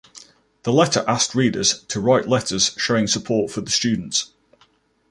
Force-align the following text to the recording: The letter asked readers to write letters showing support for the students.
The 0.63 0.73
letter 0.73 1.05
asked 1.07 1.35
readers 1.35 1.83
to 1.89 1.99
write 1.99 2.27
letters 2.27 2.73
showing 2.75 3.05
support 3.05 3.51
for 3.51 3.61
the 3.61 3.69
students. 3.69 4.31